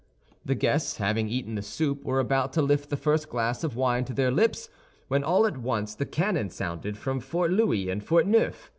The 0.43 0.55
guests 0.55 0.97
having 0.97 1.29
eaten 1.29 1.53
the 1.53 1.61
soup, 1.61 2.03
were 2.03 2.19
about 2.19 2.53
to 2.53 2.63
lift 2.63 2.89
the 2.89 2.97
first 2.97 3.29
glass 3.29 3.63
of 3.63 3.75
wine 3.75 4.03
to 4.05 4.15
their 4.15 4.31
lips, 4.31 4.67
when 5.09 5.23
all 5.23 5.45
at 5.45 5.59
once 5.59 5.93
the 5.93 6.07
cannon 6.07 6.49
sounded 6.49 6.97
from 6.97 7.19
Fort 7.19 7.51
Louis 7.51 7.87
and 7.87 8.03
Fort 8.03 8.25
Neuf. 8.25 8.67